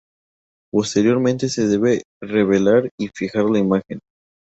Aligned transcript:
Posteriormente 0.73 1.47
se 1.47 1.67
debe 1.67 2.01
revelar 2.23 2.89
y 2.99 3.09
fijar 3.13 3.47
la 3.51 3.59
imagen. 3.59 3.99